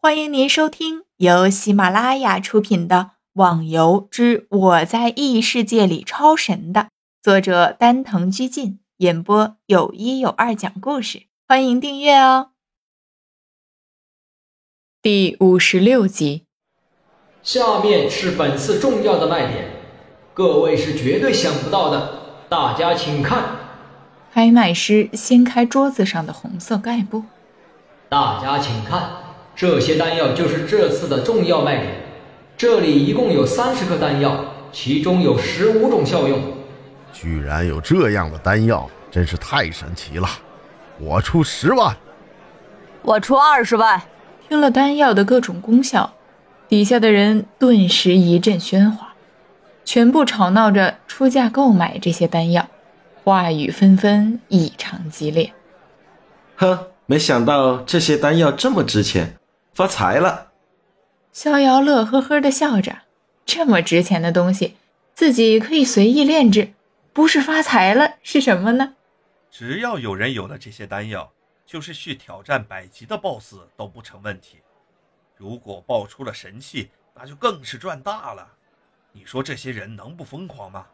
[0.00, 2.96] 欢迎您收听由喜马拉雅出品的
[3.32, 6.90] 《网游之我在异世界里超神》的
[7.20, 11.24] 作者丹藤居进演播，有一有二讲故事。
[11.48, 12.50] 欢迎订阅哦。
[15.02, 16.44] 第五十六集，
[17.42, 19.72] 下面是本次重要的卖点，
[20.32, 23.56] 各位是绝对想不到的，大家请看。
[24.32, 27.24] 拍卖师掀开桌子上的红色盖布，
[28.08, 29.27] 大家请看。
[29.58, 31.94] 这些丹药就是这次的重要卖点。
[32.56, 36.40] 这里一共有三十颗丹药，其中有十五种效用。
[37.12, 40.28] 居然有这样的丹药，真是太神奇了！
[41.00, 41.96] 我出十万，
[43.02, 44.00] 我出二十万。
[44.48, 46.14] 听了丹药的各种功效，
[46.68, 49.14] 底下的人顿时一阵喧哗，
[49.84, 52.68] 全部吵闹着出价购买这些丹药，
[53.24, 55.52] 话语纷纷，异常激烈。
[56.54, 59.34] 哼，没想到这些丹药这么值钱。
[59.78, 60.50] 发财了，
[61.30, 63.02] 逍遥乐呵呵的笑着。
[63.46, 64.74] 这么值钱的东西，
[65.14, 66.72] 自己可以随意炼制，
[67.12, 68.94] 不是发财了是什么呢？
[69.52, 71.30] 只要有人有了这些丹药，
[71.64, 74.56] 就是去挑战百级的 BOSS 都不成问题。
[75.36, 78.44] 如果爆出了神器，那就更是赚大了。
[79.12, 80.86] 你说这些人能不疯狂吗？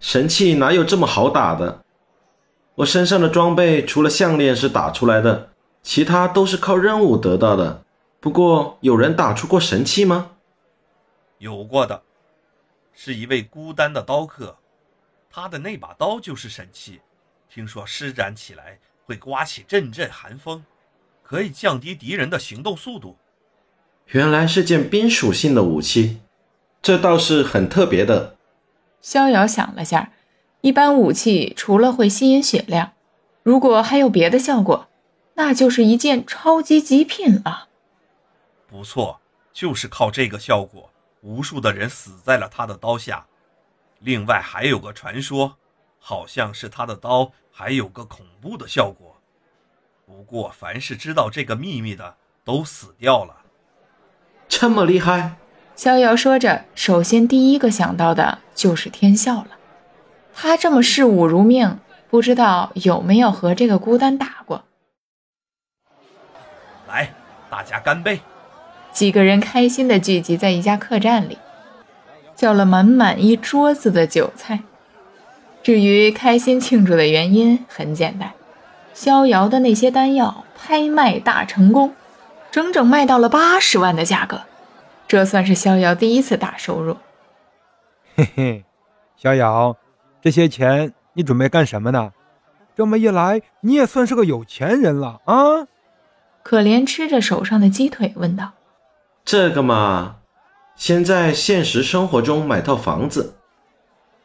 [0.00, 1.84] 神器哪有这么好打的？
[2.76, 5.50] 我身上的装备除了项链是打出来的，
[5.82, 7.84] 其他都是靠任务得到的。
[8.20, 10.32] 不过，有人打出过神器吗？
[11.38, 12.02] 有过的，
[12.92, 14.56] 是一位孤单的刀客，
[15.30, 17.00] 他的那把刀就是神器。
[17.48, 20.64] 听说施展起来会刮起阵阵寒风，
[21.22, 23.16] 可以降低敌人的行动速度。
[24.06, 26.20] 原来是件冰属性的武器，
[26.82, 28.36] 这倒是很特别的。
[29.00, 30.12] 逍遥想了下，
[30.60, 32.94] 一般武器除了会吸引血量，
[33.44, 34.88] 如果还有别的效果，
[35.34, 37.67] 那就是一件超级极品了。
[38.68, 39.18] 不错，
[39.52, 40.90] 就是靠这个效果，
[41.22, 43.26] 无数的人死在了他的刀下。
[44.00, 45.56] 另外还有个传说，
[45.98, 49.16] 好像是他的刀还有个恐怖的效果。
[50.06, 53.34] 不过凡是知道这个秘密的都死掉了。
[54.48, 55.36] 这么厉害？
[55.74, 59.50] 逍遥说着，首先第一个想到的就是天啸了。
[60.34, 61.78] 他这么视武如命，
[62.10, 64.64] 不知道有没有和这个孤单打过？
[66.86, 67.12] 来，
[67.50, 68.20] 大家干杯！
[68.92, 71.38] 几个人开心地聚集在一家客栈里，
[72.34, 74.60] 叫了满满一桌子的酒菜。
[75.62, 78.32] 至于开心庆祝的原因，很简单：
[78.94, 81.94] 逍遥的那些丹药拍卖大成功，
[82.50, 84.42] 整整卖到了八十万的价格，
[85.06, 86.96] 这算是逍遥第一次大收入。
[88.16, 88.64] 嘿嘿，
[89.16, 89.76] 逍遥，
[90.20, 92.12] 这些钱你准备干什么呢？
[92.76, 95.66] 这么一来，你也算是个有钱人了啊！
[96.42, 98.52] 可怜吃着手上的鸡腿，问道。
[99.28, 100.20] 这个嘛，
[100.74, 103.34] 先在现实生活中买套房子，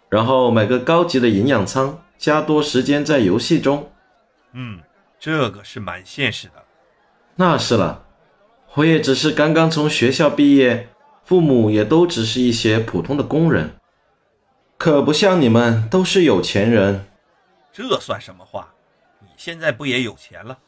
[0.08, 3.92] 然后买个高级的营养舱，加多时间在游戏中。
[4.54, 4.80] 嗯，
[5.20, 6.64] 这个是蛮现实的。
[7.36, 8.06] 那是了，
[8.76, 10.88] 我也只是刚刚从学校毕业，
[11.26, 13.72] 父母也都只是一些普通的工人，
[14.78, 17.06] 可不像你们都是有钱人。
[17.74, 18.70] 这算什么话？
[19.20, 20.60] 你现在不也有钱了？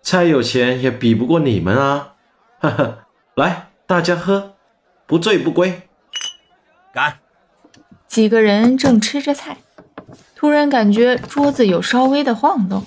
[0.00, 2.14] 再有钱也比不过你们啊！
[2.60, 3.02] 哈哈。
[3.36, 4.54] 来，大家喝，
[5.04, 5.82] 不醉不归。
[6.90, 7.18] 干！
[8.08, 9.58] 几个人正吃着菜，
[10.34, 12.86] 突然感觉桌子有稍微的晃动。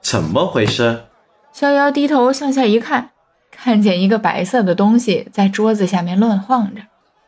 [0.00, 1.04] 怎么回事？
[1.52, 3.10] 逍遥低头向下一看，
[3.52, 6.80] 看见一个白色的东西在桌子下面乱晃着。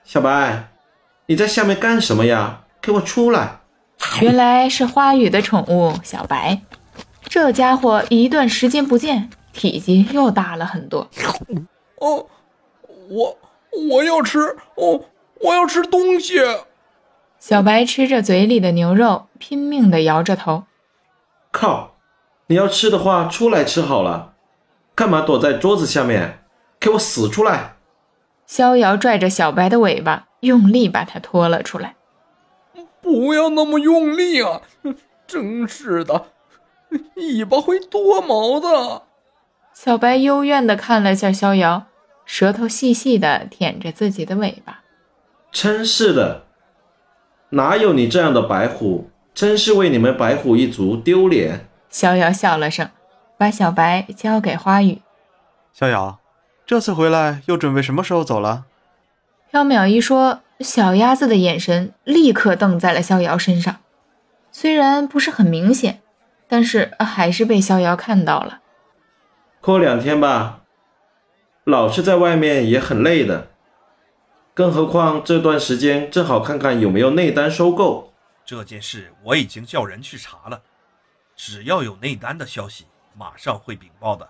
[0.03, 0.71] 小白，
[1.27, 2.63] 你在下面干什么呀？
[2.83, 3.61] 给我出来！
[4.21, 6.61] 原来是花语的宠物小白。
[7.23, 11.09] 这家伙一段时间不见，体积又大了很多。
[11.97, 12.27] 哦，
[13.09, 13.39] 我
[13.91, 14.39] 我要吃
[14.75, 15.05] 哦，
[15.41, 16.41] 我要吃东西。
[17.39, 20.65] 小白吃着嘴里的牛肉，拼命的摇着头。
[21.51, 21.95] 靠！
[22.49, 24.35] 你要吃的话，出来吃好了，
[24.95, 26.45] 干嘛躲在桌子下面？
[26.79, 27.77] 给我死出来！
[28.47, 31.97] 逍遥拽着小白的尾巴，用力把它拖了出来。
[33.01, 34.61] 不要那么用力啊！
[35.27, 36.27] 真是的，
[37.17, 39.03] 尾巴会脱毛的。
[39.79, 41.85] 小白幽怨地看了下逍遥，
[42.25, 44.81] 舌头细细地舔着自己的尾巴。
[45.53, 46.47] 真是的，
[47.51, 49.11] 哪有你这样的白虎？
[49.35, 51.69] 真是为你们白虎一族丢脸。
[51.91, 52.89] 逍遥笑了声，
[53.37, 55.03] 把小白交给花语。
[55.75, 56.21] 逍遥，
[56.65, 58.65] 这次回来又准备什么时候走了？
[59.53, 63.77] 缥缈一说，小鸭子的眼神立刻瞪在了逍遥身上，
[64.51, 66.01] 虽然不是很明显，
[66.49, 68.61] 但是还是被逍遥看到了。
[69.67, 70.61] 过两天吧。
[71.65, 73.49] 老是在外面也很累的。
[74.55, 78.13] 更何况这段时间正好看看有没有内丹收购。
[78.45, 80.61] 这件事我已经叫人去查了，
[81.35, 82.85] 只要有内丹的消息，
[83.19, 84.29] 马上会禀报的。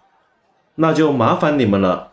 [0.76, 2.12] 那就麻烦你们了。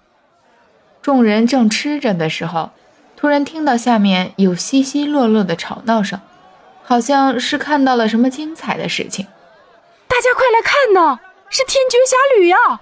[1.02, 2.72] 众人正吃着的时候，
[3.16, 6.20] 突然听到下面有稀稀落落的吵闹声，
[6.84, 9.26] 好像是看到了什么精彩的事情。
[10.10, 12.82] 大家快来看呐，是天绝侠侣呀！